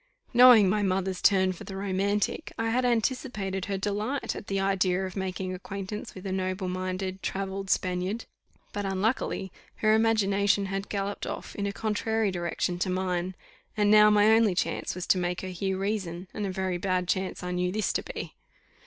Knowing 0.33 0.67
my 0.67 0.81
mother's 0.81 1.21
turn 1.21 1.51
for 1.51 1.63
the 1.63 1.75
romantic, 1.75 2.51
I 2.57 2.71
had 2.71 2.85
anticipated 2.85 3.65
her 3.65 3.77
delight 3.77 4.35
at 4.35 4.47
the 4.47 4.59
idea 4.59 5.05
of 5.05 5.15
making 5.15 5.53
acquaintance 5.53 6.15
with 6.15 6.25
a 6.25 6.31
noble 6.31 6.67
minded 6.67 7.21
travelled 7.21 7.69
Spaniard; 7.69 8.25
but 8.73 8.83
unluckily 8.83 9.51
her 9.75 9.93
imagination 9.93 10.65
had 10.65 10.89
galloped 10.89 11.27
off 11.27 11.53
in 11.53 11.67
a 11.67 11.71
contrary 11.71 12.31
direction 12.31 12.79
to 12.79 12.89
mine, 12.89 13.35
and 13.77 13.91
now 13.91 14.09
my 14.09 14.31
only 14.31 14.55
chance 14.55 14.95
was 14.95 15.05
to 15.05 15.19
make 15.19 15.41
her 15.41 15.49
hear 15.49 15.77
reason, 15.77 16.27
and 16.33 16.47
a 16.47 16.51
very 16.51 16.79
bad 16.79 17.07
chance 17.07 17.43
I 17.43 17.51
knew 17.51 17.71
this 17.71 17.93
to 17.93 18.01
be. 18.01 18.33